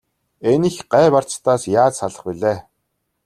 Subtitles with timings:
[0.51, 2.57] Энэ их гай барцдаас яаж салах билээ?